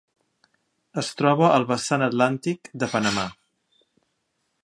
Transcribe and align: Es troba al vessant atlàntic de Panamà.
Es 1.01 1.09
troba 1.19 1.49
al 1.57 1.67
vessant 1.73 2.07
atlàntic 2.07 2.73
de 2.85 2.91
Panamà. 2.97 3.27